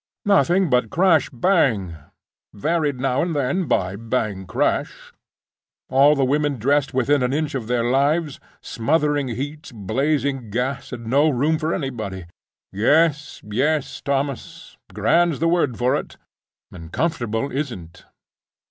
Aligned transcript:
Nothing 0.25 0.67
but 0.67 0.89
crash 0.89 1.29
bang, 1.29 1.95
varied 2.55 2.99
now 2.99 3.21
and 3.21 3.35
then 3.35 3.67
by 3.67 3.95
bang 3.95 4.47
crash; 4.47 5.13
all 5.91 6.15
the 6.15 6.25
women 6.25 6.57
dressed 6.57 6.91
within 6.91 7.21
an 7.21 7.31
inch 7.33 7.53
of 7.53 7.67
their 7.67 7.83
lives; 7.83 8.39
smothering 8.61 9.27
heat, 9.27 9.69
blazing 9.71 10.49
gas, 10.49 10.91
and 10.91 11.05
no 11.05 11.29
room 11.29 11.59
for 11.59 11.71
anybody—yes, 11.71 13.41
yes, 13.43 14.01
Thomas; 14.01 14.75
grand's 14.91 15.37
the 15.37 15.47
word 15.47 15.77
for 15.77 15.95
it, 15.95 16.17
and 16.71 16.91
comfortable 16.91 17.51
isn't." 17.51 18.05